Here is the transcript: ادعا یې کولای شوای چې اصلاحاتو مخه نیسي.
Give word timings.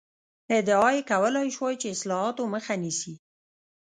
ادعا 0.57 0.89
یې 0.95 1.01
کولای 1.11 1.47
شوای 1.55 1.75
چې 1.81 1.87
اصلاحاتو 1.95 2.43
مخه 2.53 2.75
نیسي. 2.83 3.13